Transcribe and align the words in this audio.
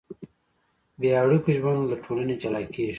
بېاړیکو 0.99 1.49
ژوند 1.57 1.81
له 1.91 1.95
ټولنې 2.03 2.35
جلا 2.41 2.61
کېږي. 2.73 2.89